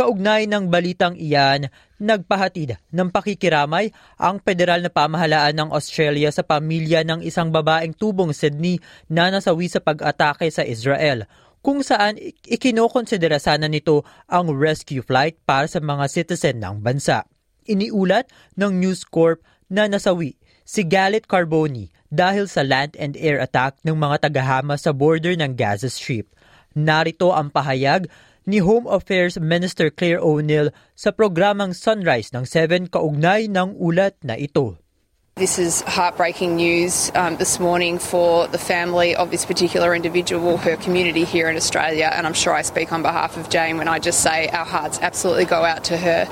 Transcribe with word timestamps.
Kaugnay 0.00 0.48
ng 0.48 0.72
balitang 0.72 1.12
iyan, 1.12 1.68
nagpahatid 2.00 2.80
ng 2.88 3.12
pakikiramay 3.12 3.92
ang 4.16 4.40
federal 4.40 4.80
na 4.80 4.88
pamahalaan 4.88 5.52
ng 5.52 5.68
Australia 5.76 6.32
sa 6.32 6.40
pamilya 6.40 7.04
ng 7.04 7.20
isang 7.20 7.52
babaeng 7.52 7.92
tubong 7.92 8.32
Sydney 8.32 8.80
na 9.12 9.28
nasawi 9.28 9.68
sa 9.68 9.76
pag-atake 9.76 10.48
sa 10.48 10.64
Israel 10.64 11.28
kung 11.60 11.84
saan 11.84 12.16
ikinokonsidera 12.48 13.36
sana 13.36 13.68
nito 13.68 14.08
ang 14.24 14.48
rescue 14.48 15.04
flight 15.04 15.36
para 15.44 15.68
sa 15.68 15.84
mga 15.84 16.08
citizen 16.08 16.64
ng 16.64 16.80
bansa. 16.80 17.28
Iniulat 17.68 18.32
ng 18.56 18.72
News 18.72 19.04
Corp 19.04 19.44
na 19.68 19.84
nasawi 19.84 20.40
si 20.64 20.80
Galit 20.80 21.28
Carboni 21.28 21.92
dahil 22.08 22.48
sa 22.48 22.64
land 22.64 22.96
and 22.96 23.20
air 23.20 23.36
attack 23.36 23.76
ng 23.84 24.00
mga 24.00 24.32
tagahama 24.32 24.80
sa 24.80 24.96
border 24.96 25.36
ng 25.36 25.52
Gaza 25.52 25.92
Strip. 25.92 26.32
Narito 26.72 27.36
ang 27.36 27.52
pahayag 27.52 28.08
ni 28.46 28.64
Home 28.64 28.86
Affairs 28.86 29.40
Minister 29.40 29.90
Claire 29.90 30.20
O'Neill 30.20 30.72
sa 30.96 31.12
programang 31.12 31.76
Sunrise 31.76 32.32
ng 32.32 32.44
7 32.44 32.88
kaugnay 32.88 33.48
ng 33.48 33.76
ulat 33.76 34.16
na 34.24 34.36
ito. 34.36 34.80
This 35.40 35.56
is 35.56 35.80
heartbreaking 35.88 36.56
news 36.60 37.08
um, 37.16 37.40
this 37.40 37.56
morning 37.56 37.96
for 37.96 38.44
the 38.48 38.60
family 38.60 39.16
of 39.16 39.30
this 39.32 39.48
particular 39.48 39.94
individual, 39.94 40.60
her 40.60 40.76
community 40.76 41.24
here 41.24 41.48
in 41.48 41.56
Australia, 41.56 42.12
and 42.12 42.28
I'm 42.28 42.36
sure 42.36 42.52
I 42.52 42.60
speak 42.60 42.92
on 42.92 43.00
behalf 43.00 43.40
of 43.40 43.48
Jane 43.48 43.80
when 43.80 43.88
I 43.88 44.04
just 44.04 44.20
say 44.20 44.52
our 44.52 44.68
hearts 44.68 45.00
absolutely 45.00 45.48
go 45.48 45.64
out 45.64 45.84
to 45.88 45.96
her. 45.96 46.28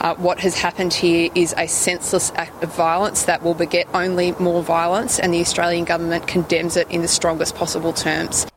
Uh, 0.00 0.14
what 0.16 0.40
has 0.40 0.56
happened 0.56 0.94
here 0.94 1.28
is 1.34 1.52
a 1.58 1.68
senseless 1.68 2.32
act 2.40 2.64
of 2.64 2.72
violence 2.72 3.28
that 3.28 3.44
will 3.44 3.52
beget 3.52 3.84
only 3.92 4.32
more 4.40 4.62
violence, 4.62 5.20
and 5.20 5.34
the 5.34 5.44
Australian 5.44 5.84
government 5.84 6.24
condemns 6.24 6.80
it 6.80 6.88
in 6.88 7.02
the 7.02 7.10
strongest 7.10 7.52
possible 7.52 7.92
terms. 7.92 8.48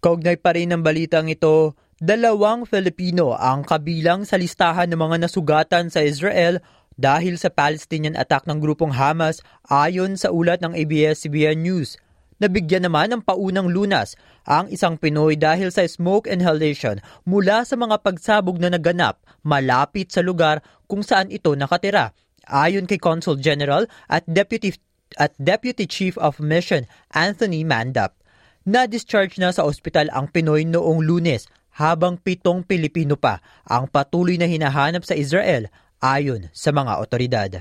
Kaugnay 0.00 0.40
pa 0.40 0.56
rin 0.56 0.72
ng 0.72 0.80
balitang 0.80 1.28
ito, 1.28 1.76
dalawang 1.96 2.68
Filipino 2.68 3.32
ang 3.32 3.64
kabilang 3.64 4.28
sa 4.28 4.36
listahan 4.36 4.92
ng 4.92 5.00
mga 5.00 5.16
nasugatan 5.24 5.88
sa 5.88 6.04
Israel 6.04 6.60
dahil 6.96 7.40
sa 7.40 7.48
Palestinian 7.48 8.16
attack 8.16 8.44
ng 8.44 8.60
grupong 8.60 8.92
Hamas 8.92 9.40
ayon 9.68 10.16
sa 10.20 10.28
ulat 10.32 10.60
ng 10.60 10.76
ABS-CBN 10.76 11.64
News. 11.64 11.96
Nabigyan 12.36 12.84
naman 12.84 13.16
ng 13.16 13.24
paunang 13.24 13.72
lunas 13.72 14.12
ang 14.44 14.68
isang 14.68 15.00
Pinoy 15.00 15.40
dahil 15.40 15.72
sa 15.72 15.88
smoke 15.88 16.28
inhalation 16.28 17.00
mula 17.24 17.64
sa 17.64 17.80
mga 17.80 17.96
pagsabog 18.04 18.60
na 18.60 18.68
naganap 18.68 19.16
malapit 19.40 20.12
sa 20.12 20.20
lugar 20.20 20.60
kung 20.84 21.00
saan 21.00 21.32
ito 21.32 21.56
nakatira. 21.56 22.12
Ayon 22.44 22.84
kay 22.84 23.00
Consul 23.00 23.40
General 23.40 23.88
at 24.12 24.28
Deputy 24.28 24.76
at 25.16 25.32
Deputy 25.40 25.88
Chief 25.88 26.12
of 26.20 26.36
Mission 26.44 26.84
Anthony 27.16 27.64
Mandap. 27.64 28.20
Na-discharge 28.68 29.40
na 29.40 29.48
sa 29.48 29.64
ospital 29.64 30.12
ang 30.12 30.28
Pinoy 30.28 30.68
noong 30.68 31.00
lunes 31.00 31.48
habang 31.76 32.16
pitong 32.16 32.64
Pilipino 32.64 33.20
pa 33.20 33.44
ang 33.68 33.84
patuloy 33.84 34.40
na 34.40 34.48
hinahanap 34.48 35.04
sa 35.04 35.12
Israel 35.12 35.68
ayon 36.00 36.48
sa 36.56 36.72
mga 36.72 36.92
otoridad. 36.96 37.52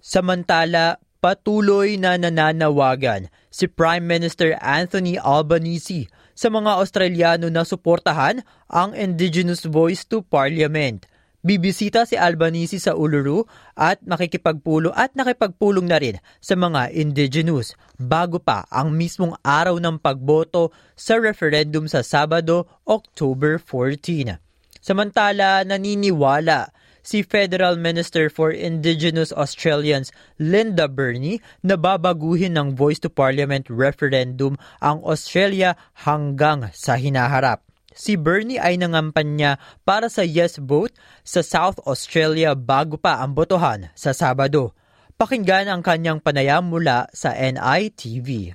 Samantala, 0.00 0.98
patuloy 1.22 1.94
na 2.00 2.16
nananawagan 2.18 3.30
si 3.52 3.68
Prime 3.70 4.02
Minister 4.02 4.58
Anthony 4.58 5.20
Albanese 5.20 6.10
sa 6.32 6.48
mga 6.48 6.80
Australiano 6.80 7.52
na 7.52 7.62
suportahan 7.62 8.42
ang 8.66 8.96
Indigenous 8.96 9.68
Voice 9.68 10.08
to 10.08 10.24
Parliament– 10.24 11.04
Bibisita 11.40 12.04
si 12.04 12.20
Albanese 12.20 12.76
sa 12.76 12.92
Uluru 12.92 13.48
at 13.72 14.04
makikipagpulong 14.04 14.92
at 14.92 15.16
nakipagpulong 15.16 15.88
na 15.88 15.96
rin 15.96 16.20
sa 16.36 16.52
mga 16.52 16.92
indigenous 16.92 17.72
bago 17.96 18.36
pa 18.36 18.68
ang 18.68 18.92
mismong 18.92 19.32
araw 19.40 19.80
ng 19.80 19.96
pagboto 20.04 20.68
sa 20.92 21.16
referendum 21.16 21.88
sa 21.88 22.04
Sabado, 22.04 22.68
October 22.84 23.56
14. 23.56 24.36
Samantala, 24.84 25.64
naniniwala 25.64 26.76
si 27.00 27.24
Federal 27.24 27.80
Minister 27.80 28.28
for 28.28 28.52
Indigenous 28.52 29.32
Australians 29.32 30.12
Linda 30.36 30.92
Burney 30.92 31.40
na 31.64 31.80
babaguhin 31.80 32.52
ng 32.60 32.76
Voice 32.76 33.00
to 33.00 33.08
Parliament 33.08 33.64
referendum 33.72 34.60
ang 34.84 35.00
Australia 35.08 35.72
hanggang 36.04 36.68
sa 36.76 37.00
hinaharap. 37.00 37.69
Si 37.90 38.14
Bernie 38.14 38.62
ay 38.62 38.78
nangampanya 38.78 39.58
para 39.82 40.06
sa 40.06 40.22
yes 40.22 40.62
vote 40.62 40.94
sa 41.26 41.42
South 41.42 41.82
Australia 41.90 42.54
bago 42.54 42.94
pa 42.94 43.18
ang 43.18 43.34
botohan 43.34 43.90
sa 43.98 44.14
Sabado. 44.14 44.70
Pakinggan 45.18 45.66
ang 45.66 45.82
kanyang 45.82 46.22
panayam 46.22 46.70
mula 46.70 47.10
sa 47.10 47.34
NITV. 47.34 48.54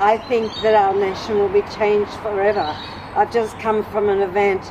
I 0.00 0.16
think 0.26 0.48
that 0.64 0.72
our 0.72 0.96
nation 0.96 1.36
will 1.38 1.52
be 1.52 1.62
changed 1.76 2.10
forever. 2.24 2.64
I've 3.14 3.30
just 3.30 3.54
come 3.60 3.84
from 3.92 4.08
an 4.08 4.24
event 4.24 4.64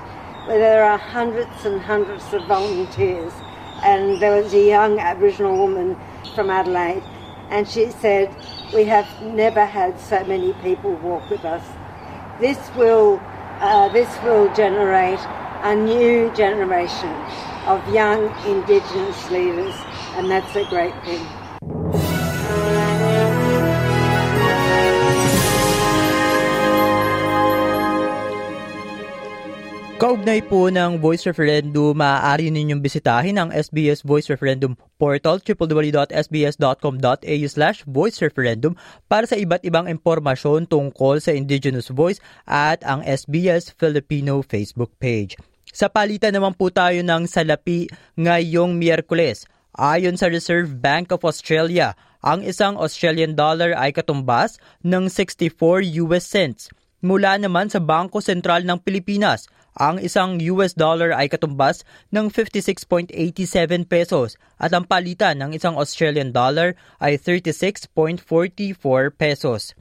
where 0.49 0.57
there 0.57 0.83
are 0.83 0.97
hundreds 0.97 1.61
and 1.63 1.77
hundreds 1.77 2.25
of 2.33 2.41
volunteers 2.49 3.31
and 3.85 4.17
there 4.17 4.33
was 4.33 4.49
a 4.53 4.65
young 4.65 4.97
Aboriginal 4.97 5.55
woman 5.55 5.93
from 6.33 6.49
Adelaide 6.49 7.05
and 7.53 7.69
she 7.69 7.93
said, 8.01 8.33
we 8.73 8.85
have 8.85 9.05
never 9.21 9.63
had 9.63 9.99
so 10.01 10.25
many 10.25 10.53
people 10.65 10.97
walk 11.05 11.29
with 11.29 11.45
us. 11.45 11.63
This 12.41 12.57
will 12.75 13.21
uh, 13.61 13.87
this 13.89 14.09
will 14.23 14.53
generate 14.53 15.19
a 15.63 15.75
new 15.75 16.33
generation 16.33 17.13
of 17.67 17.87
young 17.93 18.25
Indigenous 18.47 19.29
leaders, 19.29 19.75
and 20.15 20.29
that's 20.29 20.55
a 20.55 20.65
great 20.65 20.95
thing. 21.05 21.40
Kaugnay 30.01 30.41
po 30.41 30.65
ng 30.65 30.97
Voice 30.97 31.29
Referendum, 31.29 31.93
maaari 31.93 32.49
ninyong 32.49 32.81
bisitahin 32.81 33.37
ang 33.37 33.53
SBS 33.53 34.01
Voice 34.01 34.33
Referendum 34.33 34.73
portal 34.97 35.37
www.sbs.com.au 35.37 37.45
slash 37.45 37.85
voice 37.85 38.17
referendum 38.17 38.73
para 39.05 39.29
sa 39.29 39.37
iba't 39.37 39.61
ibang 39.61 39.85
impormasyon 39.85 40.65
tungkol 40.65 41.21
sa 41.21 41.37
Indigenous 41.37 41.93
Voice 41.93 42.17
at 42.49 42.81
ang 42.81 43.05
SBS 43.05 43.77
Filipino 43.77 44.41
Facebook 44.41 44.89
page. 44.97 45.37
Sa 45.69 45.85
palitan 45.85 46.33
naman 46.33 46.57
po 46.57 46.73
tayo 46.73 46.97
ng 47.05 47.29
salapi 47.29 47.85
ngayong 48.17 48.73
Miyerkules. 48.73 49.45
Ayon 49.77 50.17
sa 50.17 50.33
Reserve 50.33 50.81
Bank 50.81 51.13
of 51.13 51.21
Australia, 51.21 51.93
ang 52.25 52.41
isang 52.41 52.73
Australian 52.73 53.37
dollar 53.37 53.77
ay 53.77 53.93
katumbas 53.93 54.57
ng 54.81 55.05
64 55.05 55.53
US 56.01 56.25
cents 56.25 56.73
Mula 57.01 57.33
naman 57.41 57.65
sa 57.65 57.81
Bangko 57.81 58.21
Sentral 58.21 58.61
ng 58.61 58.77
Pilipinas, 58.77 59.49
ang 59.79 60.03
isang 60.03 60.35
US 60.51 60.75
dollar 60.75 61.15
ay 61.15 61.31
katumbas 61.31 61.87
ng 62.11 62.27
56.87 62.27 63.15
pesos 63.87 64.35
at 64.59 64.75
ang 64.75 64.83
palitan 64.83 65.39
ng 65.39 65.55
isang 65.55 65.79
Australian 65.79 66.35
dollar 66.35 66.75
ay 66.99 67.15
36.44 67.15 68.27
pesos. 69.15 69.71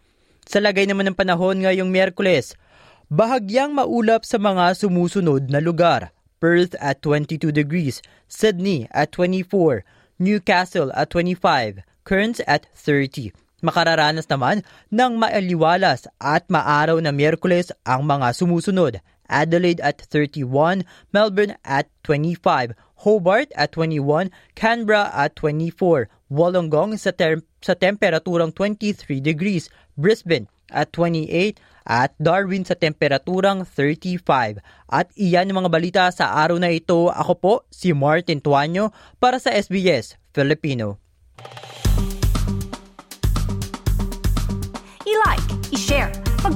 Sa 0.47 0.59
lagay 0.63 0.87
naman 0.87 1.11
ng 1.11 1.19
panahon 1.19 1.63
ngayong 1.63 1.91
Miyerkules, 1.91 2.55
bahagyang 3.11 3.75
maulap 3.75 4.23
sa 4.23 4.39
mga 4.39 4.79
sumusunod 4.79 5.51
na 5.51 5.59
lugar. 5.59 6.15
Perth 6.41 6.73
at 6.81 7.05
22 7.05 7.53
degrees, 7.53 8.01
Sydney 8.25 8.89
at 8.97 9.13
24, 9.13 9.85
Newcastle 10.17 10.89
at 10.97 11.13
25, 11.13 11.85
Cairns 12.09 12.41
at 12.49 12.65
30. 12.73 13.37
Makararanas 13.61 14.29
naman 14.29 14.65
ng 14.89 15.21
maaliwalas 15.21 16.09
at 16.21 16.49
maaraw 16.49 16.97
na 17.01 17.13
Miyerkules 17.13 17.73
ang 17.85 18.05
mga 18.05 18.33
sumusunod. 18.33 19.05
Adelaide 19.31 19.79
at 19.81 20.03
31, 20.11 20.83
Melbourne 21.15 21.55
at 21.63 21.87
25, 22.03 22.75
Hobart 23.07 23.49
at 23.55 23.73
21, 23.73 24.29
Canberra 24.59 25.09
at 25.15 25.39
24, 25.39 26.11
Wollongong 26.29 26.99
sa, 26.99 27.15
ter- 27.15 27.47
sa 27.63 27.79
temperaturang 27.79 28.51
23 28.53 29.23
degrees, 29.23 29.71
Brisbane 29.95 30.51
at 30.69 30.91
28, 30.93 31.59
at 31.91 32.15
Darwin 32.23 32.63
sa 32.63 32.79
temperaturang 32.79 33.67
35. 33.67 34.63
At 34.87 35.11
iyan 35.19 35.51
ang 35.51 35.67
mga 35.67 35.71
balita 35.73 36.05
sa 36.15 36.39
araw 36.39 36.63
na 36.63 36.71
ito. 36.71 37.11
Ako 37.11 37.33
po 37.35 37.55
si 37.73 37.91
Martin 37.91 38.39
Tuanyo 38.39 38.95
para 39.19 39.43
sa 39.43 39.51
SBS 39.51 40.15
Filipino. 40.31 41.10